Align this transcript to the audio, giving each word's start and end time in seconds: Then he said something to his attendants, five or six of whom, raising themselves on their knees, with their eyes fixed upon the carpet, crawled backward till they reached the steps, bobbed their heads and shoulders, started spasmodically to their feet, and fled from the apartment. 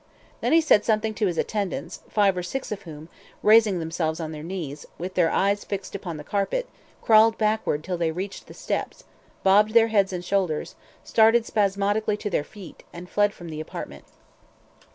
Then 0.39 0.51
he 0.51 0.61
said 0.61 0.83
something 0.83 1.13
to 1.13 1.27
his 1.27 1.37
attendants, 1.37 2.01
five 2.09 2.35
or 2.35 2.41
six 2.41 2.71
of 2.71 2.81
whom, 2.81 3.07
raising 3.43 3.77
themselves 3.77 4.19
on 4.19 4.31
their 4.31 4.41
knees, 4.41 4.83
with 4.97 5.13
their 5.13 5.29
eyes 5.29 5.63
fixed 5.63 5.93
upon 5.93 6.17
the 6.17 6.23
carpet, 6.23 6.67
crawled 7.03 7.37
backward 7.37 7.83
till 7.83 7.99
they 7.99 8.09
reached 8.11 8.47
the 8.47 8.55
steps, 8.55 9.03
bobbed 9.43 9.75
their 9.75 9.89
heads 9.89 10.11
and 10.11 10.25
shoulders, 10.25 10.73
started 11.03 11.45
spasmodically 11.45 12.17
to 12.17 12.31
their 12.31 12.43
feet, 12.43 12.81
and 12.91 13.11
fled 13.11 13.31
from 13.31 13.49
the 13.49 13.61
apartment. 13.61 14.05